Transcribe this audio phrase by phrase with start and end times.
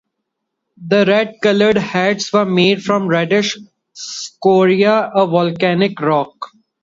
[0.87, 3.55] The red-colored hats were made from reddish
[3.93, 6.43] scoria, a volcanic rock.